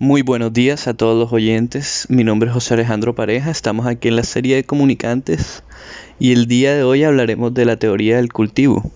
Muy 0.00 0.22
buenos 0.22 0.52
días 0.52 0.88
a 0.88 0.94
todos 0.94 1.16
los 1.16 1.32
oyentes. 1.32 2.06
Mi 2.08 2.24
nombre 2.24 2.48
es 2.48 2.54
José 2.54 2.74
Alejandro 2.74 3.14
Pareja. 3.14 3.52
Estamos 3.52 3.86
aquí 3.86 4.08
en 4.08 4.16
la 4.16 4.24
serie 4.24 4.56
de 4.56 4.64
comunicantes 4.64 5.62
y 6.18 6.32
el 6.32 6.48
día 6.48 6.74
de 6.74 6.82
hoy 6.82 7.04
hablaremos 7.04 7.54
de 7.54 7.64
la 7.64 7.76
teoría 7.76 8.16
del 8.16 8.32
cultivo. 8.32 8.90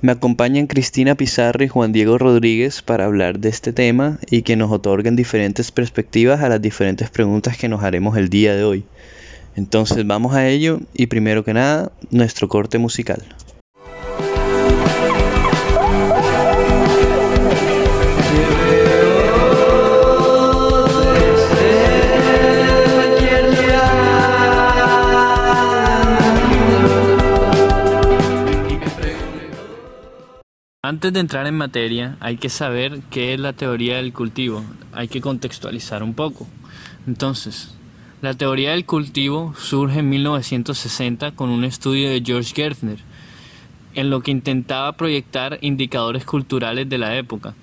Me 0.00 0.12
acompañan 0.12 0.68
Cristina 0.68 1.16
Pizarro 1.16 1.64
y 1.64 1.68
Juan 1.68 1.90
Diego 1.90 2.18
Rodríguez 2.18 2.82
para 2.82 3.06
hablar 3.06 3.40
de 3.40 3.48
este 3.48 3.72
tema 3.72 4.20
y 4.30 4.42
que 4.42 4.54
nos 4.54 4.70
otorguen 4.70 5.16
diferentes 5.16 5.72
perspectivas 5.72 6.40
a 6.40 6.48
las 6.48 6.62
diferentes 6.62 7.10
preguntas 7.10 7.56
que 7.56 7.68
nos 7.68 7.82
haremos 7.82 8.16
el 8.16 8.28
día 8.28 8.54
de 8.54 8.62
hoy. 8.62 8.84
Entonces 9.56 10.06
vamos 10.06 10.36
a 10.36 10.48
ello 10.48 10.78
y 10.94 11.08
primero 11.08 11.44
que 11.44 11.52
nada 11.52 11.90
nuestro 12.12 12.46
corte 12.46 12.78
musical. 12.78 13.24
Antes 31.02 31.14
de 31.14 31.18
entrar 31.18 31.48
en 31.48 31.56
materia, 31.56 32.16
hay 32.20 32.36
que 32.36 32.48
saber 32.48 33.00
qué 33.10 33.34
es 33.34 33.40
la 33.40 33.52
teoría 33.54 33.96
del 33.96 34.12
cultivo. 34.12 34.62
Hay 34.92 35.08
que 35.08 35.20
contextualizar 35.20 36.04
un 36.04 36.14
poco. 36.14 36.46
Entonces, 37.08 37.74
la 38.20 38.34
teoría 38.34 38.70
del 38.70 38.86
cultivo 38.86 39.52
surge 39.58 39.98
en 39.98 40.08
1960 40.10 41.32
con 41.32 41.50
un 41.50 41.64
estudio 41.64 42.08
de 42.08 42.22
George 42.24 42.54
Gertner, 42.54 42.98
en 43.94 44.10
lo 44.10 44.20
que 44.20 44.30
intentaba 44.30 44.92
proyectar 44.92 45.58
indicadores 45.60 46.24
culturales 46.24 46.88
de 46.88 46.98
la 46.98 47.16
época. 47.16 47.56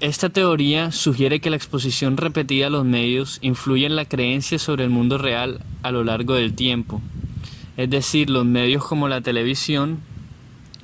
Esta 0.00 0.28
teoría 0.28 0.90
sugiere 0.90 1.38
que 1.38 1.50
la 1.50 1.56
exposición 1.56 2.16
repetida 2.16 2.66
a 2.66 2.70
los 2.70 2.84
medios 2.84 3.38
influye 3.42 3.86
en 3.86 3.94
la 3.94 4.06
creencia 4.06 4.58
sobre 4.58 4.82
el 4.82 4.90
mundo 4.90 5.18
real 5.18 5.60
a 5.84 5.92
lo 5.92 6.02
largo 6.02 6.34
del 6.34 6.54
tiempo. 6.54 7.00
Es 7.76 7.88
decir, 7.90 8.28
los 8.28 8.44
medios 8.44 8.84
como 8.84 9.06
la 9.06 9.20
televisión 9.20 10.00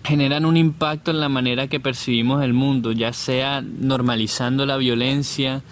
generan 0.04 0.44
un 0.44 0.56
impacto 0.56 1.10
en 1.10 1.20
la 1.20 1.28
manera 1.28 1.68
que 1.68 1.80
percibimos 1.80 2.42
el 2.42 2.54
mundo, 2.54 2.92
ya 2.92 3.12
sea 3.12 3.62
normalizando 3.62 4.64
la 4.66 4.76
violencia 4.76 5.62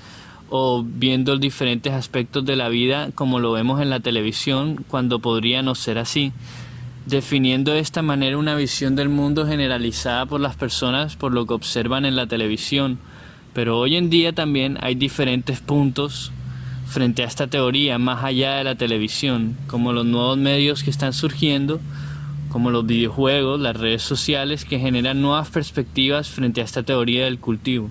o 0.49 0.85
viendo 0.85 1.37
diferentes 1.39 1.93
aspectos 1.93 2.45
de 2.45 2.57
la 2.57 2.69
vida 2.69 3.11
como 3.15 3.41
lo 3.41 3.53
vemos 3.53 3.81
en 3.81 3.91
la 3.91 4.01
televisión 4.01 4.85
cuando 4.89 5.19
podría 5.19 5.63
no 5.63 5.75
ser 5.75 5.99
así, 5.99 6.33
definiendo 7.07 7.73
de 7.73 7.81
esta 7.81 8.03
manera 8.03 8.39
una 8.39 8.55
visión 8.55 8.97
del 8.97 9.09
mundo 9.09 9.47
generalizada 9.47 10.27
por 10.27 10.41
las 10.41 10.57
personas 10.57 11.17
por 11.17 11.33
lo 11.33 11.47
que 11.47 11.55
observan 11.55 12.05
en 12.05 12.17
la 12.17 12.27
televisión. 12.27 12.99
Pero 13.55 13.79
hoy 13.79 13.97
en 13.97 14.11
día 14.11 14.35
también 14.35 14.77
hay 14.83 14.95
diferentes 14.95 15.61
puntos 15.61 16.31
frente 16.87 17.23
a 17.23 17.27
esta 17.27 17.47
teoría 17.47 17.99
más 17.99 18.23
allá 18.23 18.57
de 18.57 18.65
la 18.65 18.75
televisión, 18.77 19.57
como 19.67 19.93
los 19.93 20.05
nuevos 20.05 20.39
medios 20.39 20.83
que 20.83 20.91
están 20.91 21.13
surgiendo, 21.13 21.81
como 22.57 22.71
los 22.71 22.87
videojuegos, 22.87 23.61
las 23.61 23.77
redes 23.77 24.01
sociales, 24.01 24.65
que 24.65 24.79
generan 24.79 25.21
nuevas 25.21 25.51
perspectivas 25.51 26.31
frente 26.31 26.63
a 26.63 26.65
esta 26.65 26.83
teoría 26.83 27.27
del 27.27 27.39
cultivo. 27.39 27.91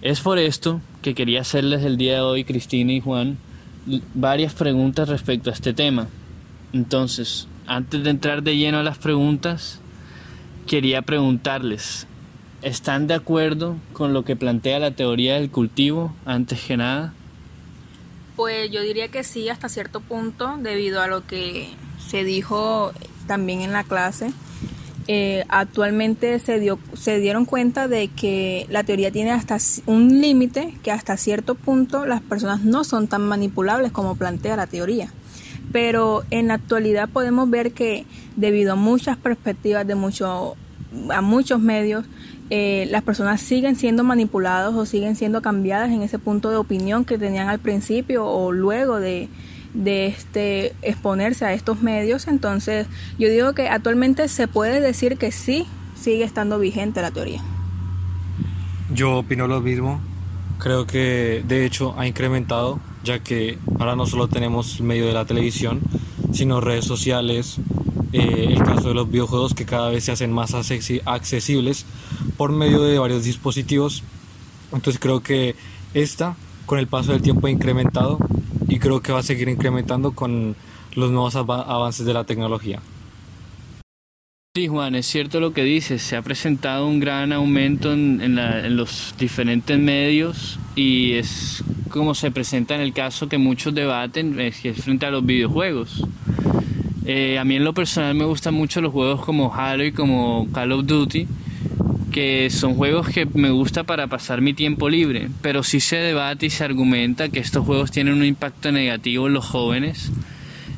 Es 0.00 0.18
por 0.18 0.40
esto 0.40 0.80
que 1.02 1.14
quería 1.14 1.42
hacerles 1.42 1.84
el 1.84 1.96
día 1.96 2.14
de 2.14 2.20
hoy, 2.22 2.42
Cristina 2.42 2.92
y 2.92 3.00
Juan, 3.00 3.38
varias 4.12 4.54
preguntas 4.54 5.08
respecto 5.08 5.50
a 5.50 5.52
este 5.52 5.72
tema. 5.72 6.08
Entonces, 6.72 7.46
antes 7.68 8.02
de 8.02 8.10
entrar 8.10 8.42
de 8.42 8.56
lleno 8.56 8.78
a 8.78 8.82
las 8.82 8.98
preguntas, 8.98 9.78
quería 10.66 11.00
preguntarles, 11.02 12.08
¿están 12.60 13.06
de 13.06 13.14
acuerdo 13.14 13.76
con 13.92 14.12
lo 14.12 14.24
que 14.24 14.34
plantea 14.34 14.80
la 14.80 14.90
teoría 14.90 15.34
del 15.34 15.48
cultivo 15.48 16.12
antes 16.24 16.60
que 16.60 16.76
nada? 16.76 17.14
Pues 18.34 18.68
yo 18.72 18.82
diría 18.82 19.06
que 19.06 19.22
sí, 19.22 19.48
hasta 19.48 19.68
cierto 19.68 20.00
punto, 20.00 20.56
debido 20.58 21.00
a 21.00 21.06
lo 21.06 21.24
que 21.24 21.68
se 22.04 22.24
dijo 22.24 22.92
también 23.26 23.60
en 23.60 23.72
la 23.72 23.84
clase. 23.84 24.32
Eh, 25.08 25.44
actualmente 25.48 26.38
se, 26.38 26.60
dio, 26.60 26.78
se 26.94 27.18
dieron 27.18 27.44
cuenta 27.44 27.88
de 27.88 28.08
que 28.08 28.66
la 28.70 28.84
teoría 28.84 29.10
tiene 29.10 29.32
hasta 29.32 29.58
un 29.86 30.20
límite, 30.20 30.74
que 30.82 30.92
hasta 30.92 31.16
cierto 31.16 31.56
punto 31.56 32.06
las 32.06 32.20
personas 32.20 32.62
no 32.62 32.84
son 32.84 33.08
tan 33.08 33.22
manipulables 33.22 33.90
como 33.90 34.14
plantea 34.14 34.56
la 34.56 34.66
teoría. 34.66 35.12
Pero 35.72 36.22
en 36.30 36.48
la 36.48 36.54
actualidad 36.54 37.08
podemos 37.08 37.50
ver 37.50 37.72
que 37.72 38.04
debido 38.36 38.74
a 38.74 38.76
muchas 38.76 39.16
perspectivas 39.16 39.86
de 39.86 39.94
mucho, 39.94 40.54
a 41.10 41.20
muchos 41.20 41.60
medios, 41.60 42.04
eh, 42.50 42.86
las 42.90 43.02
personas 43.02 43.40
siguen 43.40 43.76
siendo 43.76 44.04
manipuladas 44.04 44.74
o 44.74 44.84
siguen 44.86 45.16
siendo 45.16 45.42
cambiadas 45.42 45.90
en 45.90 46.02
ese 46.02 46.18
punto 46.18 46.50
de 46.50 46.56
opinión 46.56 47.04
que 47.04 47.18
tenían 47.18 47.48
al 47.48 47.58
principio 47.58 48.26
o 48.26 48.52
luego 48.52 49.00
de, 49.00 49.28
de 49.74 50.06
este 50.06 50.74
exponerse 50.82 51.44
a 51.44 51.52
estos 51.52 51.82
medios. 51.82 52.28
Entonces, 52.28 52.86
yo 53.18 53.28
digo 53.28 53.54
que 53.54 53.68
actualmente 53.68 54.28
se 54.28 54.48
puede 54.48 54.80
decir 54.80 55.18
que 55.18 55.32
sí 55.32 55.66
sigue 56.00 56.24
estando 56.24 56.58
vigente 56.58 57.02
la 57.02 57.10
teoría. 57.10 57.42
Yo 58.92 59.18
opino 59.18 59.46
lo 59.46 59.60
mismo. 59.60 60.00
Creo 60.58 60.86
que 60.86 61.42
de 61.46 61.64
hecho 61.64 61.94
ha 61.98 62.06
incrementado, 62.06 62.80
ya 63.04 63.18
que 63.20 63.58
ahora 63.78 63.96
no 63.96 64.06
solo 64.06 64.28
tenemos 64.28 64.78
el 64.78 64.86
medio 64.86 65.06
de 65.06 65.12
la 65.12 65.24
televisión, 65.24 65.80
sino 66.32 66.60
redes 66.60 66.84
sociales, 66.84 67.56
eh, 68.12 68.48
el 68.50 68.62
caso 68.62 68.88
de 68.88 68.94
los 68.94 69.10
videojuegos 69.10 69.54
que 69.54 69.64
cada 69.64 69.88
vez 69.88 70.04
se 70.04 70.12
hacen 70.12 70.32
más 70.32 70.54
accesibles 70.54 71.86
por 72.36 72.52
medio 72.52 72.82
de 72.82 72.98
varios 72.98 73.24
dispositivos. 73.24 74.02
Entonces 74.72 75.00
creo 75.00 75.20
que 75.20 75.56
esta, 75.94 76.36
con 76.66 76.78
el 76.78 76.86
paso 76.86 77.12
del 77.12 77.22
tiempo, 77.22 77.46
ha 77.46 77.50
incrementado 77.50 78.18
y 78.72 78.78
creo 78.78 79.02
que 79.02 79.12
va 79.12 79.18
a 79.18 79.22
seguir 79.22 79.50
incrementando 79.50 80.12
con 80.12 80.56
los 80.94 81.10
nuevos 81.10 81.36
avances 81.36 82.06
de 82.06 82.14
la 82.14 82.24
tecnología. 82.24 82.80
Sí, 84.56 84.66
Juan, 84.66 84.94
es 84.94 85.04
cierto 85.04 85.40
lo 85.40 85.52
que 85.52 85.62
dices. 85.62 86.00
Se 86.00 86.16
ha 86.16 86.22
presentado 86.22 86.86
un 86.86 86.98
gran 86.98 87.34
aumento 87.34 87.92
en, 87.92 88.34
los 88.74 89.14
diferentes 89.18 89.78
medios 89.78 90.58
y 90.74 91.12
es 91.12 91.62
como 91.90 92.14
se 92.14 92.30
presenta 92.30 92.74
en 92.74 92.80
el 92.80 92.94
caso 92.94 93.28
que 93.28 93.36
muchos 93.36 93.74
debaten, 93.74 94.40
es 94.40 94.60
que 94.60 94.72
frente 94.72 95.04
a 95.04 95.10
los 95.10 95.26
videojuegos. 95.26 96.06
Eh, 97.04 97.38
a 97.38 97.44
mí 97.44 97.56
en 97.56 97.64
lo 97.64 97.74
personal 97.74 98.14
me 98.14 98.24
gustan 98.24 98.54
mucho 98.54 98.80
los 98.80 98.92
juegos 98.92 99.22
como 99.22 99.54
Halo 99.54 99.84
y 99.84 99.92
como 99.92 100.48
Call 100.50 100.72
of 100.72 100.86
Duty, 100.86 101.26
que 102.12 102.50
son 102.50 102.74
juegos 102.74 103.08
que 103.08 103.26
me 103.26 103.50
gusta 103.50 103.84
para 103.84 104.06
pasar 104.06 104.40
mi 104.40 104.54
tiempo 104.54 104.88
libre, 104.88 105.28
pero 105.40 105.62
sí 105.62 105.80
se 105.80 105.96
debate 105.96 106.46
y 106.46 106.50
se 106.50 106.62
argumenta 106.62 107.30
que 107.30 107.40
estos 107.40 107.66
juegos 107.66 107.90
tienen 107.90 108.14
un 108.14 108.24
impacto 108.24 108.70
negativo 108.70 109.26
en 109.26 109.32
los 109.32 109.46
jóvenes, 109.46 110.12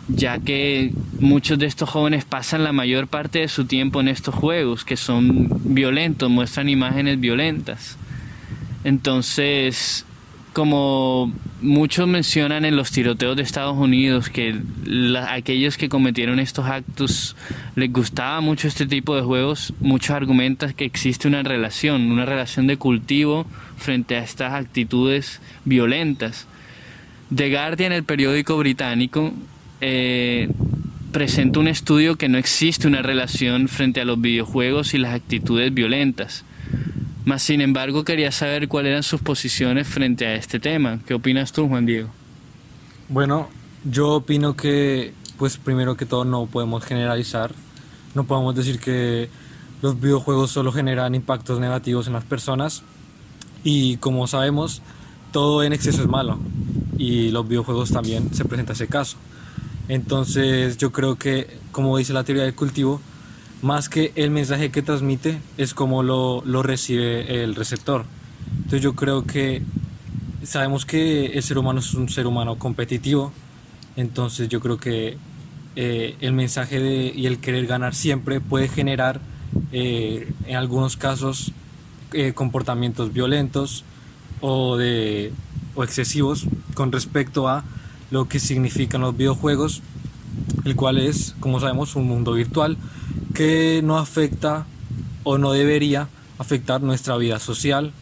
ya 0.09 0.39
que 0.39 0.93
muchos 1.21 1.59
de 1.59 1.67
estos 1.67 1.91
jóvenes 1.91 2.25
pasan 2.25 2.65
la 2.65 2.73
mayor 2.73 3.09
parte 3.09 3.41
de 3.41 3.49
su 3.49 3.67
tiempo 3.67 4.01
en 4.01 4.09
estos 4.09 4.35
juegos, 4.35 4.85
que 4.85 4.97
son 4.97 5.49
violentos, 5.75 6.31
muestran 6.31 6.69
imágenes 6.69 7.21
violentas. 7.21 7.99
Entonces, 8.85 10.07
como 10.55 11.33
muchos 11.61 12.07
mencionan 12.07 12.65
en 12.65 12.77
los 12.77 12.93
tiroteos 12.93 13.37
de 13.37 13.43
Estados 13.43 13.77
Unidos, 13.77 14.31
que 14.31 14.55
aquellos 15.29 15.77
que 15.77 15.89
cometieron 15.89 16.39
estos 16.39 16.67
actos 16.67 17.37
les 17.75 17.93
gustaba 17.93 18.41
mucho 18.41 18.69
este 18.69 18.87
tipo 18.87 19.17
de 19.17 19.23
juegos, 19.23 19.75
muchos 19.81 20.11
argumentan 20.11 20.73
que 20.73 20.85
existe 20.85 21.29
una 21.29 21.43
relación, 21.43 22.11
una 22.11 22.25
relación 22.25 22.69
de 22.69 22.77
cultivo 22.77 23.47
frente 23.77 24.17
a 24.17 24.23
estas 24.23 24.55
actitudes 24.55 25.41
violentas. 25.65 26.47
The 27.35 27.51
Guardian, 27.51 27.93
el 27.93 28.05
periódico 28.05 28.57
británico, 28.57 29.35
eh, 29.81 30.49
presenta 31.11 31.59
un 31.59 31.69
estudio 31.69 32.17
que 32.17 32.29
no 32.29 32.39
existe 32.39 32.87
una 32.87 33.03
relación 33.03 33.67
frente 33.67 34.01
a 34.01 34.05
los 34.05 34.21
videojuegos 34.21 34.95
y 34.95 34.99
las 34.99 35.15
actitudes 35.15 35.75
violentas 35.75 36.45
más 37.25 37.43
sin 37.43 37.61
embargo, 37.61 38.05
quería 38.05 38.33
saber 38.33 38.69
cuáles 38.69 38.91
eran 38.91 39.03
sus 39.03 39.21
posiciones 39.21 39.87
frente 39.87 40.27
a 40.27 40.35
este 40.35 40.61
tema. 40.61 41.01
¿Qué 41.07 41.15
opinas 41.15 41.53
tú, 41.53 41.69
Juan 41.69 41.87
Diego? 41.87 42.11
Bueno, 43.09 43.49
yo 43.85 44.13
opino 44.15 44.57
que, 44.57 45.15
pues 45.39 45.57
primero 45.57 45.97
que 45.97 46.07
todo, 46.07 46.25
no 46.25 46.47
podemos 46.47 46.85
generalizar. 46.85 47.53
No 48.15 48.25
podemos 48.25 48.55
decir 48.55 48.79
que 48.79 49.29
los 49.83 50.01
videojuegos 50.01 50.51
solo 50.51 50.73
generan 50.73 51.15
impactos 51.15 51.61
negativos 51.61 52.07
en 52.07 52.13
las 52.13 52.25
personas. 52.25 52.83
Y 53.63 53.97
como 53.99 54.27
sabemos, 54.27 54.83
todo 55.33 55.63
en 55.63 55.73
exceso 55.73 56.03
es 56.03 56.09
malo. 56.09 56.39
Y 56.99 57.31
los 57.31 57.49
videojuegos 57.49 57.91
también 57.91 58.35
se 58.35 58.45
presenta 58.45 58.75
ese 58.75 58.87
caso. 58.87 59.17
Entonces 59.89 60.77
yo 60.77 60.93
creo 60.93 61.17
que, 61.17 61.59
como 61.73 61.97
dice 61.99 62.13
la 62.13 62.25
teoría 62.25 62.45
del 62.45 62.55
cultivo, 62.55 63.01
más 63.65 63.89
que 63.89 64.13
el 64.15 64.31
mensaje 64.31 64.71
que 64.71 64.83
transmite, 64.83 65.41
es 65.57 65.73
como 65.73 66.03
lo, 66.03 66.43
lo 66.45 66.63
recibe 66.63 67.43
el 67.43 67.55
receptor. 67.55 68.05
Entonces 68.57 68.83
yo 68.83 68.95
creo 68.95 69.25
que 69.25 69.63
sabemos 70.43 70.85
que 70.85 71.27
el 71.29 71.43
ser 71.43 71.57
humano 71.57 71.81
es 71.81 71.95
un 71.95 72.11
ser 72.11 72.27
humano 72.27 72.59
competitivo, 72.59 73.33
entonces 73.97 74.51
yo 74.51 74.61
creo 74.61 74.77
que 74.77 75.17
eh, 75.77 76.15
el 76.21 76.35
mensaje 76.35 76.79
de, 76.79 77.11
y 77.17 77.25
el 77.25 77.39
querer 77.39 77.67
ganar 77.67 77.95
siempre 77.95 78.39
puede 78.39 78.69
generar 78.69 79.23
eh, 79.73 80.31
en 80.47 80.57
algunos 80.57 80.99
casos 80.99 81.53
eh, 82.13 82.35
comportamientos 82.35 83.15
violentos 83.15 83.83
o, 84.43 84.77
de, 84.77 85.33
o 85.75 85.85
excesivos 85.85 86.47
con 86.75 86.93
respecto 86.93 87.49
a 87.49 87.65
lo 88.11 88.29
que 88.29 88.41
significan 88.41 89.01
los 89.01 89.17
videojuegos, 89.17 89.81
el 90.67 90.77
cual 90.77 90.99
es, 90.99 91.35
como 91.41 91.61
sabemos, 91.61 91.97
un 91.97 92.07
mundo 92.07 92.35
virtual 92.35 92.77
que 93.35 93.83
no 93.83 93.99
afecta 93.99 94.65
o 95.25 95.37
no 95.39 95.53
debería 95.53 96.09
afectar 96.39 96.81
nuestra 96.83 97.17
vida 97.17 97.39
social 97.39 97.93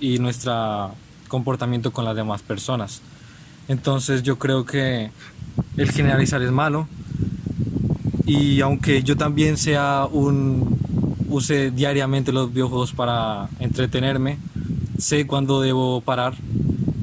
y 0.00 0.18
nuestro 0.18 0.94
comportamiento 1.28 1.92
con 1.92 2.04
las 2.04 2.16
demás 2.16 2.42
personas. 2.42 3.02
Entonces 3.68 4.22
yo 4.22 4.38
creo 4.38 4.64
que 4.64 5.10
el 5.76 5.90
generalizar 5.92 6.42
es 6.42 6.50
malo 6.50 6.88
y 8.26 8.60
aunque 8.60 9.02
yo 9.02 9.16
también 9.16 9.56
sea 9.56 10.08
un 10.10 10.78
use 11.28 11.70
diariamente 11.70 12.32
los 12.32 12.52
videojuegos 12.52 12.92
para 12.92 13.48
entretenerme, 13.60 14.38
sé 14.98 15.26
cuándo 15.26 15.60
debo 15.60 16.00
parar 16.00 16.34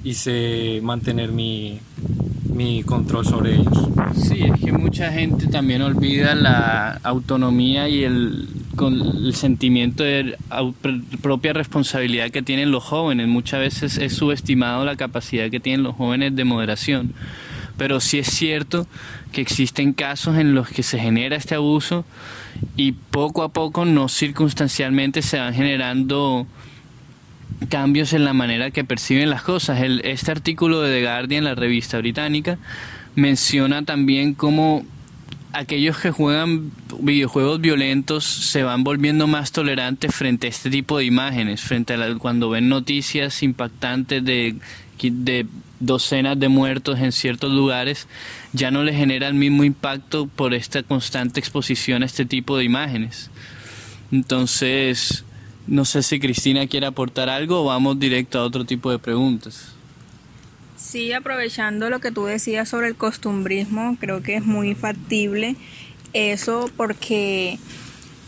y 0.04 0.14
sé 0.16 0.80
mantener 0.84 1.32
mi, 1.32 1.80
mi 2.60 2.84
control 2.84 3.26
sobre 3.26 3.56
ellos. 3.56 3.88
Sí, 4.18 4.44
es 4.44 4.60
que 4.60 4.74
mucha 4.74 5.14
gente 5.14 5.48
también 5.48 5.82
olvida 5.82 6.36
la 6.36 7.00
autonomía 7.04 7.88
y 7.88 8.04
el, 8.04 8.50
con 8.76 8.96
el 8.96 9.34
sentimiento 9.34 10.04
de 10.04 10.38
propia 11.22 11.54
responsabilidad 11.54 12.32
que 12.32 12.42
tienen 12.42 12.70
los 12.70 12.84
jóvenes. 12.84 13.30
Muchas 13.30 13.62
veces 13.62 13.98
es 13.98 14.12
subestimado 14.12 14.84
la 14.84 14.98
capacidad 14.98 15.50
que 15.50 15.62
tienen 15.62 15.84
los 15.84 15.96
jóvenes 15.96 16.36
de 16.36 16.44
moderación. 16.44 17.14
Pero 17.78 18.02
sí 18.02 18.20
es 18.20 18.28
cierto 18.28 18.88
que 19.32 19.40
existen 19.40 19.94
casos 19.94 20.38
en 20.38 20.54
los 20.54 20.68
que 20.68 20.84
se 20.84 21.00
genera 21.00 21.38
este 21.38 21.56
abuso 21.56 22.04
y 22.76 22.92
poco 22.92 23.44
a 23.44 23.54
poco, 23.54 23.86
no 23.86 24.10
circunstancialmente, 24.10 25.22
se 25.22 25.40
van 25.40 25.54
generando 25.54 26.46
cambios 27.68 28.14
en 28.14 28.24
la 28.24 28.34
manera 28.34 28.72
que 28.72 28.84
perciben 28.84 29.30
las 29.30 29.42
cosas. 29.42 29.82
El, 29.82 30.02
este 30.06 30.32
artículo 30.32 30.82
de 30.82 31.00
The 31.00 31.06
Guardian, 31.06 31.44
la 31.44 31.56
revista 31.56 31.98
británica, 31.98 32.58
menciona 33.16 33.84
también 33.84 34.34
cómo 34.34 34.86
aquellos 35.52 35.98
que 35.98 36.12
juegan 36.12 36.72
videojuegos 37.00 37.60
violentos 37.60 38.24
se 38.24 38.64
van 38.64 38.84
volviendo 38.84 39.28
más 39.28 39.52
tolerantes 39.52 40.14
frente 40.14 40.48
a 40.48 40.50
este 40.50 40.70
tipo 40.70 40.98
de 40.98 41.06
imágenes, 41.06 41.62
frente 41.62 41.94
a 41.94 42.16
cuando 42.16 42.50
ven 42.50 42.70
noticias 42.70 43.42
impactantes 43.42 44.24
de, 44.24 44.56
de 45.02 45.48
docenas 45.80 46.40
de 46.40 46.50
muertos 46.50 47.00
en 47.00 47.12
ciertos 47.12 47.52
lugares, 47.52 48.08
ya 48.54 48.70
no 48.70 48.84
les 48.84 48.96
genera 48.96 49.28
el 49.28 49.34
mismo 49.34 49.64
impacto 49.64 50.28
por 50.28 50.54
esta 50.54 50.84
constante 50.84 51.40
exposición 51.40 52.04
a 52.04 52.06
este 52.06 52.26
tipo 52.26 52.58
de 52.58 52.66
imágenes. 52.66 53.32
Entonces, 54.12 55.24
no 55.70 55.86
sé 55.86 56.02
si 56.04 56.20
Cristina 56.20 56.68
quiere 56.68 56.88
aportar 56.88 57.30
algo 57.30 57.62
o 57.62 57.66
vamos 57.66 58.00
directo 58.00 58.40
a 58.40 58.44
otro 58.44 58.66
tipo 58.66 58.92
de 58.92 59.00
preguntas. 59.00 59.76
Sí, 60.76 61.14
aprovechando 61.14 61.90
lo 61.90 62.00
que 62.00 62.12
tú 62.12 62.26
decías 62.26 62.70
sobre 62.70 62.88
el 62.88 62.96
costumbrismo, 62.96 63.98
creo 64.00 64.24
que 64.24 64.36
es 64.36 64.46
muy 64.46 64.76
factible 64.76 65.56
eso 66.14 66.72
porque 66.76 67.60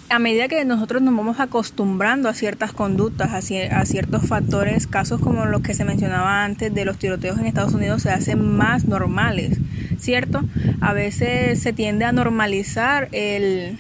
a 0.09 0.19
medida 0.19 0.47
que 0.47 0.63
nosotros 0.65 1.01
nos 1.01 1.15
vamos 1.15 1.39
acostumbrando 1.39 2.29
a 2.29 2.33
ciertas 2.33 2.73
conductas, 2.73 3.31
a, 3.31 3.85
ciertos 3.85 4.27
factores, 4.27 4.85
casos 4.85 5.21
como 5.21 5.45
los 5.45 5.61
que 5.61 5.73
se 5.73 5.85
mencionaba 5.85 6.43
antes 6.43 6.73
de 6.73 6.85
los 6.85 6.97
tiroteos 6.97 7.39
en 7.39 7.45
Estados 7.45 7.73
Unidos 7.73 8.03
se 8.03 8.11
hacen 8.11 8.55
más 8.55 8.85
normales, 8.85 9.57
¿cierto? 9.99 10.41
A 10.81 10.93
veces 10.93 11.61
se 11.61 11.73
tiende 11.73 12.05
a 12.05 12.11
normalizar 12.11 13.07
el, 13.13 13.79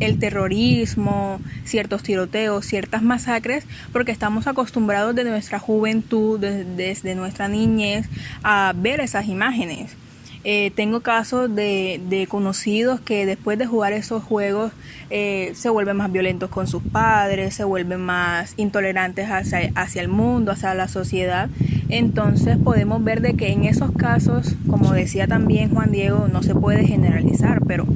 el 0.00 0.18
terrorismo, 0.18 1.40
ciertos 1.64 2.02
tiroteos, 2.02 2.66
ciertas 2.66 3.02
masacres, 3.02 3.64
porque 3.92 4.12
estamos 4.12 4.46
acostumbrados 4.46 5.14
desde 5.14 5.30
nuestra 5.30 5.58
juventud, 5.58 6.38
desde, 6.38 7.14
nuestra 7.14 7.48
niñez, 7.48 8.06
a 8.42 8.72
ver 8.76 9.00
esas 9.00 9.26
imágenes. 9.26 9.96
Eh, 10.44 10.70
tengo 10.76 11.00
casos 11.00 11.54
de, 11.54 12.00
de, 12.08 12.28
conocidos 12.28 13.00
que 13.00 13.26
después 13.26 13.58
de 13.58 13.66
jugar 13.66 13.92
esos 13.92 14.22
juegos 14.22 14.72
eh, 15.10 15.50
se 15.54 15.68
vuelven 15.68 15.96
más 15.96 16.12
violentos 16.12 16.48
con 16.48 16.68
sus 16.68 16.82
padres, 16.82 17.54
se 17.54 17.64
vuelven 17.64 18.00
más 18.00 18.54
intolerantes 18.56 19.28
hacia, 19.30 19.72
hacia, 19.74 20.00
el 20.00 20.08
mundo, 20.08 20.52
hacia 20.52 20.74
la 20.74 20.86
sociedad. 20.86 21.50
Entonces 21.88 22.56
podemos 22.56 23.02
ver 23.02 23.20
de 23.20 23.34
que 23.34 23.48
en 23.52 23.64
esos 23.64 23.90
casos, 23.90 24.54
como 24.70 24.92
decía 24.92 25.26
también 25.26 25.74
Juan 25.74 25.90
Diego, 25.90 26.28
no 26.32 26.42
se 26.44 26.54
puede 26.54 26.86
generalizar, 26.86 27.60
pero 27.66 27.86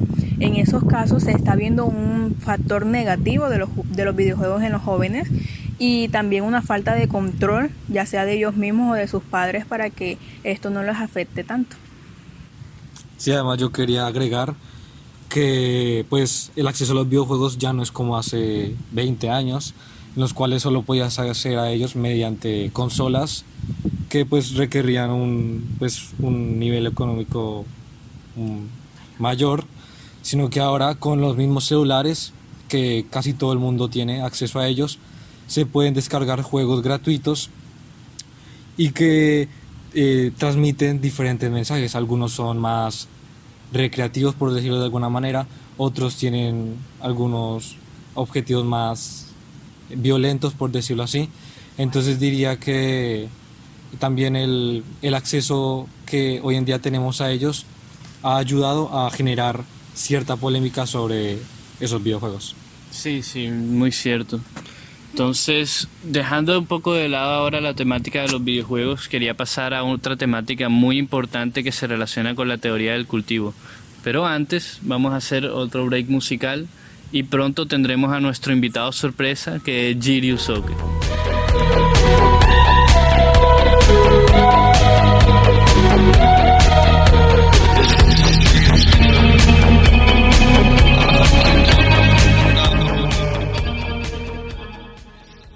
en 0.43 0.57
esos 0.57 0.85
casos 0.85 1.23
se 1.23 1.31
está 1.31 1.55
viendo 1.55 1.87
un 1.87 2.35
factor 2.39 2.85
negativo 2.85 3.49
de 3.49 3.59
los, 3.59 3.69
de 3.91 4.05
los 4.05 4.17
videojuegos 4.17 4.63
en 4.63 4.73
los 4.73 4.83
jóvenes 4.83 5.29
y 5.79 6.09
también 6.09 6.45
una 6.45 6.63
falta 6.63 6.95
de 6.95 7.07
control, 7.07 7.71
ya 7.89 8.07
sea 8.07 8.25
de 8.25 8.35
ellos 8.35 8.57
mismos 8.57 8.93
o 8.93 8.95
de 8.95 9.07
sus 9.07 9.23
padres, 9.23 9.65
para 9.65 9.91
que 9.91 10.19
esto 10.43 10.71
no 10.71 10.83
les 10.83 10.97
afecte 10.97 11.45
tanto. 11.45 11.77
Sí, 13.17 13.31
además 13.31 13.59
yo 13.59 13.71
quería 13.71 14.07
agregar 14.07 14.55
que 15.29 16.05
pues 16.09 16.51
el 16.57 16.67
acceso 16.67 16.93
a 16.93 16.97
los 16.97 17.09
videojuegos 17.09 17.59
ya 17.59 17.73
no 17.73 17.83
es 17.83 17.93
como 17.93 18.19
hace 18.19 18.75
20 18.91 19.31
años, 19.31 19.75
en 20.15 20.21
los 20.21 20.35
cuales 20.35 20.63
solo 20.63 20.83
podías 20.83 21.19
acceder 21.19 21.59
a 21.59 21.71
ellos 21.71 21.95
mediante 21.95 22.71
consolas 22.73 23.45
que 24.09 24.27
pues 24.27 24.55
requerían 24.57 25.11
un, 25.11 25.77
pues, 25.79 26.11
un 26.19 26.59
nivel 26.59 26.87
económico 26.87 27.65
mm, 28.37 29.23
mayor 29.23 29.65
sino 30.23 30.51
que 30.51 30.61
ahora 30.61 30.95
con 30.95 31.21
los 31.21 31.37
mismos 31.37 31.65
celulares, 31.65 32.33
que 32.69 33.05
casi 33.11 33.35
todo 33.35 33.53
el 33.53 33.59
mundo 33.59 33.89
tiene 33.89 34.23
acceso 34.23 34.59
a 34.59 34.67
ellos, 34.67 34.99
se 35.47 35.67
pueden 35.67 35.95
descargar 35.95 36.43
juegos 36.43 36.83
gratuitos 36.83 37.51
y 38.77 38.91
que 38.93 39.49
eh, 39.95 40.33
transmiten 40.39 41.01
diferentes 41.01 41.51
mensajes. 41.51 41.95
Algunos 41.95 42.33
son 42.33 42.59
más 42.59 43.09
recreativos, 43.73 44.35
por 44.35 44.53
decirlo 44.53 44.79
de 44.79 44.85
alguna 44.85 45.09
manera, 45.09 45.47
otros 45.77 46.17
tienen 46.17 46.77
algunos 47.01 47.77
objetivos 48.15 48.65
más 48.65 49.27
violentos, 49.95 50.55
por 50.55 50.71
decirlo 50.71 51.03
así. 51.03 51.29
Entonces 51.79 52.21
diría 52.21 52.59
que 52.59 53.29
también 53.99 54.37
el, 54.37 54.85
el 55.03 55.15
acceso 55.15 55.87
que 56.07 56.41
hoy 56.43 56.57
en 56.57 56.65
día 56.65 56.79
tenemos 56.79 57.21
a 57.21 57.31
ellos 57.31 57.67
ha 58.23 58.37
ayudado 58.37 58.99
a 58.99 59.11
generar 59.11 59.65
cierta 59.95 60.37
polémica 60.37 60.87
sobre 60.87 61.39
esos 61.81 62.03
videojuegos. 62.03 62.55
Sí, 62.91 63.23
sí, 63.23 63.49
muy 63.49 63.93
cierto. 63.93 64.41
Entonces, 65.11 65.89
dejando 66.05 66.59
un 66.59 66.67
poco 66.67 66.95
de 66.95 67.09
lado 67.09 67.35
ahora 67.35 67.61
la 67.61 67.75
temática 67.75 68.23
de 68.23 68.29
los 68.29 68.43
videojuegos, 68.43 69.09
quería 69.09 69.35
pasar 69.35 69.75
a 69.75 69.85
otra 69.85 70.17
temática 70.17 70.71
muy 70.71 70.97
importante 70.97 71.63
que 71.63 71.71
se 71.71 71.87
relaciona 71.87 72.35
con 72.35 72.49
la 72.49 72.57
teoría 72.57 72.93
del 72.93 73.07
cultivo. 73.07 73.53
Pero 74.03 74.27
antes 74.27 74.79
vamos 74.81 75.13
a 75.13 75.17
hacer 75.17 75.45
otro 75.47 75.85
break 75.87 76.09
musical 76.09 76.67
y 77.13 77.25
pronto 77.25 77.67
tendremos 77.67 78.13
a 78.13 78.21
nuestro 78.21 78.55
invitado 78.55 78.91
sorpresa 78.91 79.61
que 79.63 79.91
es 79.91 79.99
Jiri 80.01 80.33
Usoke. 80.33 80.73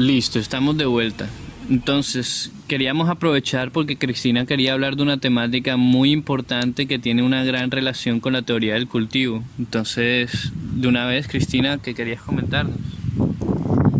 Listo, 0.06 0.38
estamos 0.38 0.76
de 0.76 0.86
vuelta. 0.86 1.26
Entonces, 1.68 2.52
queríamos 2.68 3.08
aprovechar 3.08 3.72
porque 3.72 3.98
Cristina 3.98 4.46
quería 4.46 4.72
hablar 4.72 4.94
de 4.94 5.02
una 5.02 5.18
temática 5.18 5.76
muy 5.76 6.12
importante 6.12 6.86
que 6.86 7.00
tiene 7.00 7.25
una 7.25 7.42
gran 7.42 7.72
relación 7.72 8.20
con 8.20 8.34
la 8.34 8.42
teoría 8.42 8.75
del 8.75 8.86
cultivo. 8.86 9.42
Entonces, 9.58 10.52
de 10.54 10.86
una 10.86 11.06
vez, 11.06 11.26
Cristina, 11.26 11.78
¿qué 11.78 11.92
querías 11.96 12.22
comentarnos? 12.22 12.76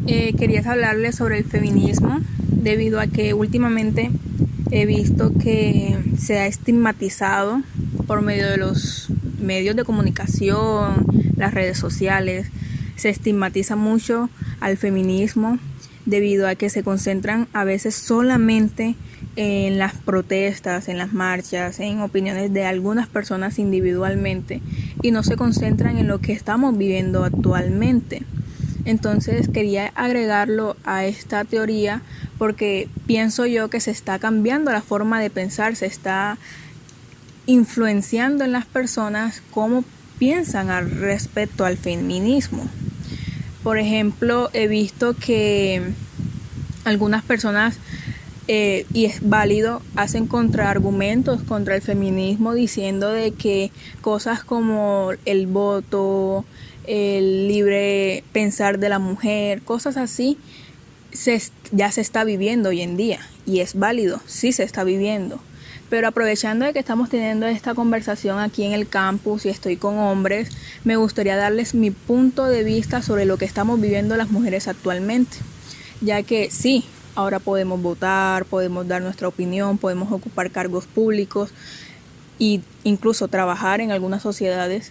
Eh, 0.07 0.33
querías 0.39 0.69
hablarle 0.69 1.11
sobre 1.11 1.39
el 1.39 1.45
feminismo, 1.45 2.21
debido 2.51 3.01
a 3.01 3.09
que 3.09 3.35
últimamente 3.35 4.13
he 4.71 4.87
visto 4.87 5.33
que 5.37 5.99
se 6.17 6.39
ha 6.39 6.47
estigmatizado 6.47 7.63
por 8.07 8.23
medio 8.23 8.49
de 8.49 8.59
los 8.59 9.09
medios 9.41 9.75
de 9.75 9.83
comunicación, 9.83 11.05
las 11.37 11.53
redes 11.53 11.79
sociales, 11.79 12.47
se 12.95 13.09
estigmatiza 13.09 13.75
mucho 13.75 14.31
al 14.61 14.77
feminismo 14.77 15.59
debido 16.07 16.49
a 16.49 16.55
que 16.55 16.71
se 16.71 16.83
concentran 16.83 17.49
a 17.53 17.65
veces 17.65 17.95
solamente 17.95 18.95
en 19.37 19.79
las 19.79 19.95
protestas, 19.95 20.89
en 20.89 20.97
las 20.97 21.13
marchas, 21.13 21.79
en 21.81 22.01
opiniones 22.01 22.53
de 22.53 22.65
algunas 22.65 23.07
personas 23.07 23.59
individualmente 23.59 24.63
y 25.03 25.11
no 25.11 25.23
se 25.23 25.37
concentran 25.37 25.99
en 25.99 26.09
lo 26.09 26.21
que 26.21 26.33
estamos 26.33 26.77
viviendo 26.79 27.25
actualmente. 27.25 28.23
Entonces 28.87 29.49
quería 29.49 29.89
agregarlo 29.97 30.77
a 30.85 31.05
esta 31.05 31.45
teoría 31.45 32.03
porque 32.39 32.89
pienso 33.07 33.45
yo 33.45 33.69
que 33.69 33.81
se 33.81 33.91
está 33.91 34.19
cambiando 34.19 34.71
la 34.73 34.83
forma 34.83 35.21
de 35.21 35.29
pensar, 35.29 35.75
se 35.75 35.87
está 35.87 36.39
influenciando 37.47 38.45
en 38.45 38.53
las 38.53 38.65
personas 38.65 39.43
cómo 39.51 39.85
piensan 40.19 40.71
al 40.71 40.91
respecto 40.91 41.65
al 41.65 41.77
feminismo. 41.77 42.69
Por 43.67 43.79
ejemplo, 43.79 44.49
he 44.53 44.69
visto 44.69 45.15
que 45.15 45.83
algunas 46.85 47.25
personas 47.25 47.77
eh, 48.47 48.87
y 48.93 49.07
es 49.07 49.29
válido, 49.29 49.83
hacen 49.97 50.29
contraargumentos 50.29 51.43
contra 51.43 51.75
el 51.75 51.83
feminismo 51.83 52.55
diciendo 52.55 53.11
de 53.11 53.33
que 53.33 53.73
cosas 54.03 54.45
como 54.45 55.11
el 55.25 55.49
voto, 55.49 56.45
el 56.87 57.49
libre 57.49 58.23
pensar 58.33 58.79
de 58.79 58.89
la 58.89 59.01
mujer, 59.01 59.63
cosas 59.63 59.97
así, 59.97 60.39
se, 61.11 61.43
ya 61.73 61.91
se 61.91 62.03
está 62.03 62.23
viviendo 62.23 62.69
hoy 62.69 62.83
en 62.83 62.97
día 62.97 63.19
y 63.47 63.59
es 63.59 63.77
válido, 63.77 64.21
sí 64.27 64.53
se 64.53 64.63
está 64.63 64.85
viviendo. 64.85 65.41
Pero 65.89 66.09
aprovechando 66.09 66.65
de 66.65 66.73
que 66.73 66.81
estamos 66.81 67.11
teniendo 67.11 67.47
esta 67.47 67.75
conversación 67.75 68.41
aquí 68.41 68.65
en 68.65 68.73
el 68.73 68.89
campus 68.89 69.47
y 69.47 69.51
estoy 69.51 69.77
con 69.77 69.99
hombres, 69.99 70.51
me 70.85 70.97
gustaría 70.97 71.37
darles 71.37 71.75
mi 71.75 71.91
punto 71.91 72.47
de 72.47 72.65
vista 72.65 73.03
sobre 73.03 73.25
lo 73.25 73.37
que 73.37 73.45
estamos 73.45 73.81
viviendo 73.81 74.17
las 74.17 74.31
mujeres 74.31 74.67
actualmente. 74.67 75.37
Ya 76.01 76.23
que 76.25 76.51
sí, 76.51 76.85
ahora 77.15 77.39
podemos 77.39 77.81
votar, 77.81 78.45
podemos 78.45 78.87
dar 78.89 79.01
nuestra 79.01 79.29
opinión, 79.29 79.79
podemos 79.79 80.11
ocupar 80.13 80.51
cargos 80.51 80.87
públicos 80.87 81.51
e 82.41 82.61
incluso 82.83 83.29
trabajar 83.29 83.81
en 83.81 83.93
algunas 83.93 84.23
sociedades. 84.23 84.91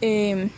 Em, 0.00 0.50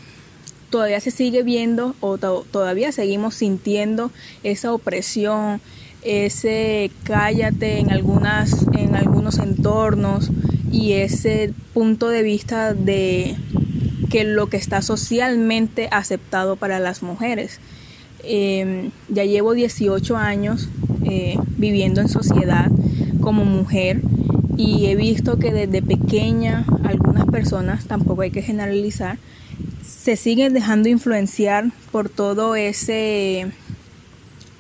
todavía 0.70 1.00
se 1.00 1.10
sigue 1.10 1.42
viendo 1.42 1.94
o 2.00 2.18
todavía 2.18 2.90
seguimos 2.92 3.34
sintiendo 3.34 4.10
esa 4.42 4.72
opresión, 4.72 5.60
ese 6.02 6.90
cállate 7.04 7.80
en 7.80 7.90
algunas 7.90 8.66
en 8.72 8.94
algunos 8.94 9.38
entornos 9.38 10.30
y 10.70 10.92
ese 10.92 11.52
punto 11.74 12.08
de 12.08 12.22
vista 12.22 12.74
de 12.74 13.36
que 14.10 14.24
lo 14.24 14.48
que 14.48 14.56
está 14.56 14.82
socialmente 14.82 15.88
aceptado 15.90 16.56
para 16.56 16.78
las 16.78 17.02
mujeres. 17.02 17.60
Em, 18.24 18.90
ya 19.08 19.24
llevo 19.24 19.54
18 19.54 20.16
años 20.16 20.68
eh, 21.04 21.36
viviendo 21.56 22.00
en 22.00 22.08
sociedad 22.08 22.70
como 23.20 23.44
mujer 23.44 24.00
y 24.56 24.86
he 24.86 24.96
visto 24.96 25.38
que 25.38 25.52
desde 25.52 25.82
pequeña 25.82 26.64
algunas 26.84 27.26
personas, 27.26 27.86
tampoco 27.86 28.22
hay 28.22 28.30
que 28.30 28.42
generalizar, 28.42 29.18
se 29.86 30.16
siguen 30.16 30.52
dejando 30.52 30.88
influenciar 30.88 31.70
por 31.92 32.08
todo 32.08 32.56
ese 32.56 33.52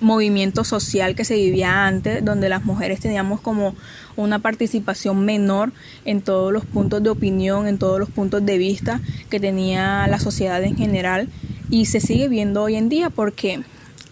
movimiento 0.00 0.64
social 0.64 1.14
que 1.14 1.24
se 1.24 1.34
vivía 1.34 1.86
antes, 1.86 2.24
donde 2.24 2.48
las 2.48 2.64
mujeres 2.64 3.00
teníamos 3.00 3.40
como 3.40 3.74
una 4.16 4.38
participación 4.38 5.24
menor 5.24 5.72
en 6.04 6.22
todos 6.22 6.52
los 6.52 6.64
puntos 6.64 7.02
de 7.02 7.10
opinión, 7.10 7.66
en 7.66 7.78
todos 7.78 7.98
los 7.98 8.10
puntos 8.10 8.44
de 8.44 8.58
vista 8.58 9.00
que 9.30 9.40
tenía 9.40 10.06
la 10.08 10.18
sociedad 10.18 10.62
en 10.62 10.76
general 10.76 11.28
y 11.70 11.86
se 11.86 12.00
sigue 12.00 12.28
viendo 12.28 12.62
hoy 12.62 12.76
en 12.76 12.88
día 12.88 13.10
porque 13.10 13.60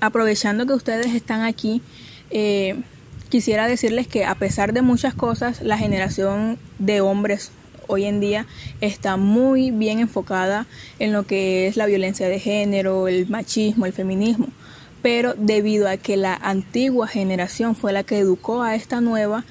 aprovechando 0.01 0.67
que 0.67 0.73
ustedes 0.73 1.15
están 1.15 1.43
aquí, 1.43 1.83
eh, 2.31 2.77
quisiera 3.29 3.69
decirles 3.69 4.09
que 4.09 4.25
a 4.25 4.35
pesar 4.35 4.73
de 4.73 4.83
muchas 4.83 5.15
cosas, 5.15 5.63
la 5.63 5.79
generación 5.79 6.59
de 6.79 7.01
hombres 7.01 7.53
hoy 7.89 8.05
en 8.05 8.19
día 8.19 8.47
está 8.81 9.17
muy 9.17 9.71
bien 9.71 10.01
enfocada 10.01 10.67
en 10.99 11.13
lo 11.13 11.25
que 11.25 11.69
es 11.69 11.77
la 11.77 11.87
violencia 11.87 12.29
de 12.29 12.41
género, 12.41 13.07
el 13.07 13.29
machismo, 13.29 13.87
el 13.87 13.93
feminismo 13.93 14.49
pero 15.07 15.35
debido 15.37 15.89
a 15.89 15.99
que 15.99 16.17
la 16.17 16.35
antigua 16.35 17.07
generación 17.07 17.77
fue 17.77 17.93
la 17.93 18.03
que 18.03 18.19
educó 18.19 18.63
a 18.65 18.75
esta 18.75 19.01
nueva, 19.01 19.45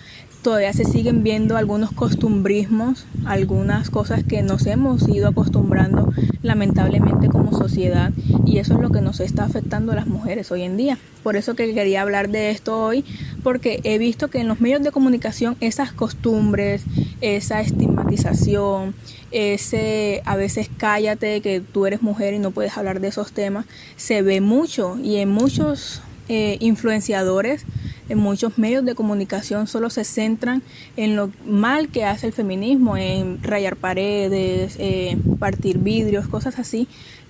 todavía 0.45 0.73
se 0.73 0.85
siguen 0.85 1.23
viendo 1.23 1.57
algunos 1.57 1.91
costumbrismos, 1.91 3.07
algunas 3.25 3.89
cosas 3.89 4.23
que 4.23 4.43
nos 4.43 4.67
hemos 4.67 5.09
ido 5.09 5.27
acostumbrando 5.27 6.13
lamentablemente 6.43 7.29
como 7.29 7.51
sociedad 7.57 8.11
y 8.45 8.59
eso 8.59 8.75
es 8.75 8.79
lo 8.79 8.91
que 8.91 9.01
nos 9.01 9.21
está 9.21 9.45
afectando 9.45 9.91
a 9.91 9.95
las 9.95 10.05
mujeres 10.05 10.51
hoy 10.51 10.61
en 10.61 10.77
día. 10.77 10.99
Por 11.23 11.35
eso 11.35 11.55
que 11.55 11.73
quería 11.73 12.03
hablar 12.03 12.29
de 12.29 12.51
esto 12.51 12.79
hoy, 12.79 13.03
porque 13.41 13.79
he 13.83 13.97
visto 13.97 14.27
que 14.27 14.39
en 14.39 14.47
los 14.47 14.61
medios 14.61 14.83
de 14.83 14.91
comunicación 14.91 15.57
esas 15.61 15.91
costumbres, 15.91 16.83
esa 17.21 17.61
estigmatización, 17.61 18.93
ese 19.31 20.21
a 20.25 20.35
veces 20.35 20.69
cállate 20.77 21.41
que 21.41 21.59
tú 21.59 21.87
eres 21.87 22.03
mujer 22.03 22.35
y 22.35 22.37
no 22.37 22.51
puedes 22.51 22.77
hablar 22.77 22.99
de 22.99 23.07
esos 23.07 23.31
temas, 23.31 23.65
se 23.95 24.21
ve 24.21 24.41
mucho 24.41 24.95
y 25.03 25.15
en 25.15 25.29
muchos 25.29 26.03
eh, 26.29 26.57
influenciadores 26.59 27.65
en 28.09 28.17
muchos 28.17 28.57
medios 28.57 28.85
de 28.85 28.95
comunicación 28.95 29.67
solo 29.67 29.89
se 29.89 30.03
centran 30.03 30.61
en 30.97 31.15
lo 31.15 31.31
mal 31.45 31.89
que 31.89 32.05
hace 32.05 32.27
el 32.27 32.33
feminismo, 32.33 32.97
en 32.97 33.41
rayar 33.43 33.75
paredes, 33.75 34.75
eh, 34.79 35.17
partir 35.39 35.79
vidrios, 35.79 36.27
cosas 36.27 36.59
así, 36.59 36.87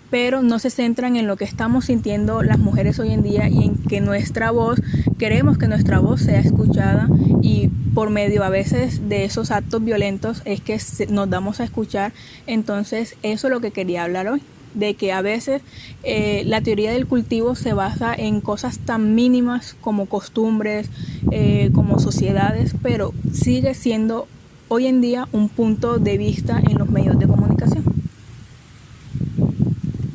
pero 0.09 0.41
no 0.41 0.59
se 0.59 0.69
centran 0.69 1.15
en 1.15 1.27
lo 1.27 1.35
que 1.35 1.45
estamos 1.45 1.85
sintiendo 1.85 2.41
las 2.43 2.59
mujeres 2.59 2.99
hoy 2.99 3.11
en 3.11 3.23
día 3.23 3.49
y 3.49 3.63
en 3.63 3.75
que 3.75 4.01
nuestra 4.01 4.51
voz, 4.51 4.81
queremos 5.17 5.57
que 5.57 5.67
nuestra 5.67 5.99
voz 5.99 6.21
sea 6.21 6.39
escuchada 6.39 7.09
y 7.41 7.69
por 7.93 8.09
medio 8.09 8.43
a 8.43 8.49
veces 8.49 9.09
de 9.09 9.25
esos 9.25 9.51
actos 9.51 9.83
violentos 9.83 10.41
es 10.45 10.61
que 10.61 10.79
nos 11.09 11.29
damos 11.29 11.59
a 11.59 11.63
escuchar. 11.63 12.13
Entonces 12.47 13.15
eso 13.23 13.47
es 13.47 13.53
lo 13.53 13.61
que 13.61 13.71
quería 13.71 14.03
hablar 14.03 14.27
hoy 14.27 14.41
de 14.75 14.93
que 14.93 15.11
a 15.11 15.21
veces 15.21 15.61
eh, 16.03 16.43
la 16.45 16.61
teoría 16.61 16.91
del 16.91 17.07
cultivo 17.07 17.55
se 17.55 17.73
basa 17.73 18.13
en 18.13 18.41
cosas 18.41 18.79
tan 18.79 19.15
mínimas 19.15 19.75
como 19.81 20.05
costumbres, 20.05 20.89
eh, 21.31 21.71
como 21.73 21.99
sociedades, 21.99 22.75
pero 22.83 23.13
sigue 23.33 23.73
siendo 23.73 24.27
hoy 24.67 24.87
en 24.87 25.01
día 25.01 25.27
un 25.31 25.49
punto 25.49 25.97
de 25.97 26.17
vista 26.17 26.61
en 26.69 26.77
los 26.77 26.89
medios 26.89 27.17
de 27.17 27.27
comunicación. 27.27 27.83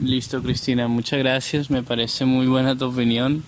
Listo, 0.03 0.43
Cristina, 0.43 0.89
muchas 0.89 1.19
gracias, 1.19 1.71
me 1.71 1.83
parece 1.83 2.25
muy 2.25 2.47
buena 2.47 2.77
tu 2.77 2.87
opinión. 2.87 3.43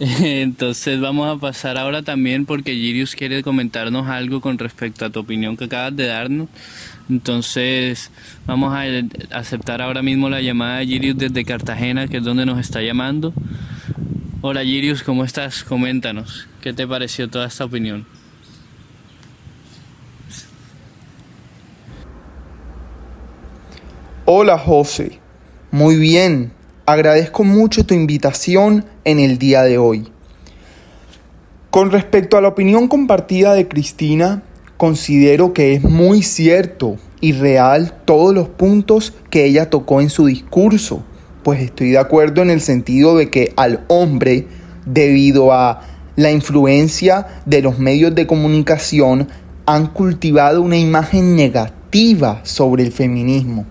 Entonces 0.22 0.98
vamos 0.98 1.28
a 1.28 1.38
pasar 1.38 1.76
ahora 1.76 2.02
también 2.02 2.46
porque 2.46 2.72
Girius 2.72 3.14
quiere 3.14 3.42
comentarnos 3.42 4.08
algo 4.08 4.40
con 4.40 4.56
respecto 4.56 5.04
a 5.04 5.10
tu 5.10 5.20
opinión 5.20 5.58
que 5.58 5.64
acabas 5.64 5.94
de 5.94 6.06
darnos. 6.06 6.48
Entonces 7.10 8.10
vamos 8.46 8.74
a 8.74 8.84
aceptar 9.36 9.82
ahora 9.82 10.00
mismo 10.00 10.30
la 10.30 10.40
llamada 10.40 10.78
de 10.78 10.86
Girius 10.86 11.18
desde 11.18 11.44
Cartagena, 11.44 12.08
que 12.08 12.16
es 12.16 12.24
donde 12.24 12.46
nos 12.46 12.58
está 12.58 12.80
llamando. 12.80 13.34
Hola 14.40 14.64
Girius, 14.64 15.02
¿cómo 15.02 15.22
estás? 15.22 15.64
Coméntanos, 15.64 16.48
¿qué 16.62 16.72
te 16.72 16.86
pareció 16.86 17.28
toda 17.28 17.46
esta 17.46 17.66
opinión? 17.66 18.06
Hola 24.24 24.56
José, 24.56 25.18
muy 25.70 25.96
bien, 25.96 26.52
agradezco 26.92 27.44
mucho 27.44 27.86
tu 27.86 27.94
invitación 27.94 28.84
en 29.04 29.20
el 29.20 29.38
día 29.38 29.62
de 29.62 29.78
hoy. 29.78 30.08
Con 31.70 31.92
respecto 31.92 32.36
a 32.36 32.40
la 32.40 32.48
opinión 32.48 32.88
compartida 32.88 33.54
de 33.54 33.68
Cristina, 33.68 34.42
considero 34.76 35.52
que 35.52 35.74
es 35.74 35.84
muy 35.84 36.22
cierto 36.22 36.96
y 37.20 37.32
real 37.32 37.94
todos 38.04 38.34
los 38.34 38.48
puntos 38.48 39.14
que 39.30 39.44
ella 39.44 39.70
tocó 39.70 40.00
en 40.00 40.10
su 40.10 40.26
discurso, 40.26 41.04
pues 41.44 41.60
estoy 41.60 41.90
de 41.90 41.98
acuerdo 41.98 42.42
en 42.42 42.50
el 42.50 42.60
sentido 42.60 43.16
de 43.16 43.30
que 43.30 43.52
al 43.56 43.84
hombre, 43.86 44.48
debido 44.84 45.52
a 45.52 45.82
la 46.16 46.32
influencia 46.32 47.26
de 47.46 47.62
los 47.62 47.78
medios 47.78 48.16
de 48.16 48.26
comunicación, 48.26 49.28
han 49.64 49.86
cultivado 49.86 50.60
una 50.60 50.76
imagen 50.76 51.36
negativa 51.36 52.40
sobre 52.42 52.82
el 52.82 52.90
feminismo, 52.90 53.64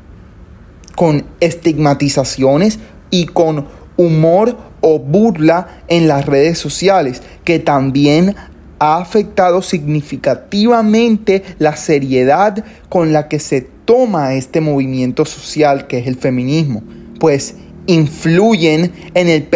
con 0.95 1.25
estigmatizaciones 1.41 2.79
y 3.09 3.25
con 3.25 3.67
humor 3.97 4.57
o 4.81 4.99
burla 4.99 5.81
en 5.87 6.07
las 6.07 6.25
redes 6.25 6.57
sociales, 6.57 7.21
que 7.43 7.59
también 7.59 8.35
ha 8.79 8.97
afectado 8.97 9.61
significativamente 9.61 11.43
la 11.59 11.75
seriedad 11.75 12.63
con 12.87 13.11
la 13.11 13.27
que 13.27 13.39
se 13.39 13.61
toma 13.61 14.35
este 14.35 14.61
movimiento 14.61 15.25
social 15.25 15.87
que 15.87 15.99
es 15.99 16.07
el 16.07 16.15
feminismo, 16.15 16.81
pues 17.19 17.55
influyen 17.87 18.93
en 19.15 19.27
el, 19.27 19.47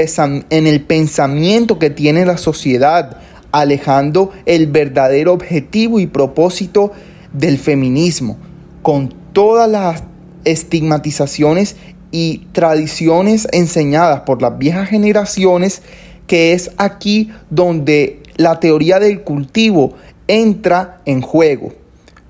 en 0.49 0.67
el 0.67 0.81
pensamiento 0.81 1.79
que 1.79 1.89
tiene 1.89 2.25
la 2.25 2.37
sociedad, 2.37 3.17
alejando 3.51 4.31
el 4.45 4.67
verdadero 4.67 5.33
objetivo 5.33 5.99
y 5.99 6.07
propósito 6.07 6.91
del 7.31 7.59
feminismo, 7.59 8.37
con 8.81 9.13
todas 9.33 9.69
las 9.69 10.03
estigmatizaciones 10.45 11.75
y 12.13 12.45
tradiciones 12.51 13.47
enseñadas 13.51 14.21
por 14.21 14.39
las 14.39 14.55
viejas 14.59 14.87
generaciones, 14.87 15.81
que 16.27 16.53
es 16.53 16.69
aquí 16.77 17.31
donde 17.49 18.21
la 18.37 18.59
teoría 18.59 18.99
del 18.99 19.23
cultivo 19.23 19.95
entra 20.27 21.01
en 21.05 21.21
juego. 21.21 21.73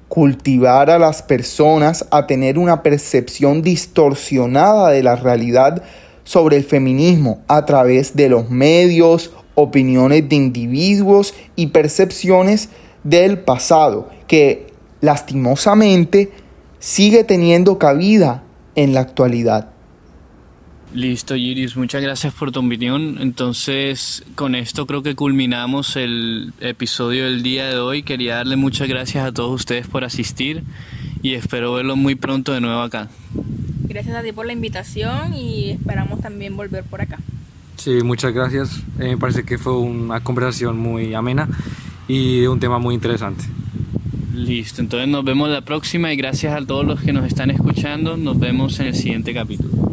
Cultivar 0.07 0.89
a 0.89 0.97
las 0.97 1.21
personas 1.21 2.07
a 2.11 2.27
tener 2.27 2.57
una 2.57 2.81
percepción 2.81 3.61
distorsionada 3.61 4.89
de 4.89 5.03
la 5.03 5.17
realidad 5.17 5.83
sobre 6.23 6.55
el 6.55 6.63
feminismo 6.63 7.41
a 7.49 7.65
través 7.65 8.15
de 8.15 8.29
los 8.29 8.49
medios, 8.49 9.31
opiniones 9.53 10.29
de 10.29 10.37
individuos 10.37 11.33
y 11.57 11.67
percepciones 11.67 12.69
del 13.03 13.39
pasado, 13.39 14.09
que 14.27 14.67
lastimosamente 15.01 16.31
sigue 16.79 17.25
teniendo 17.25 17.77
cabida 17.77 18.43
en 18.75 18.93
la 18.93 19.01
actualidad. 19.01 19.72
Listo, 20.93 21.35
Iris, 21.35 21.75
muchas 21.75 22.03
gracias 22.03 22.35
por 22.35 22.51
tu 22.51 22.59
opinión. 22.59 23.17
Entonces, 23.19 24.23
con 24.35 24.53
esto 24.53 24.85
creo 24.85 25.01
que 25.01 25.15
culminamos 25.15 25.95
el 25.95 26.53
episodio 26.59 27.23
del 27.23 27.41
día 27.41 27.67
de 27.67 27.77
hoy. 27.77 28.03
Quería 28.03 28.35
darle 28.35 28.57
muchas 28.57 28.87
gracias 28.87 29.25
a 29.25 29.31
todos 29.31 29.51
ustedes 29.51 29.87
por 29.87 30.03
asistir 30.03 30.63
y 31.23 31.33
espero 31.33 31.73
verlos 31.73 31.97
muy 31.97 32.13
pronto 32.13 32.53
de 32.53 32.61
nuevo 32.61 32.79
acá. 32.79 33.09
Gracias 33.87 34.15
a 34.15 34.21
ti 34.21 34.33
por 34.33 34.45
la 34.45 34.53
invitación 34.53 35.33
y 35.33 35.71
esperamos 35.71 36.21
también 36.21 36.55
volver 36.55 36.83
por 36.83 37.01
acá. 37.01 37.17
Sí, 37.75 38.03
muchas 38.03 38.31
gracias. 38.31 38.83
Eh, 38.99 39.09
me 39.09 39.17
parece 39.17 39.43
que 39.43 39.57
fue 39.57 39.75
una 39.75 40.19
conversación 40.19 40.77
muy 40.77 41.15
amena 41.15 41.49
y 42.07 42.45
un 42.45 42.59
tema 42.59 42.77
muy 42.77 42.93
interesante. 42.93 43.45
Listo, 44.35 44.81
entonces 44.81 45.09
nos 45.09 45.25
vemos 45.25 45.49
la 45.49 45.61
próxima 45.61 46.13
y 46.13 46.17
gracias 46.17 46.53
a 46.53 46.63
todos 46.63 46.85
los 46.85 47.01
que 47.01 47.13
nos 47.13 47.25
están 47.25 47.49
escuchando. 47.49 48.15
Nos 48.15 48.37
vemos 48.37 48.79
en 48.79 48.87
el 48.87 48.95
siguiente 48.95 49.33
capítulo. 49.33 49.92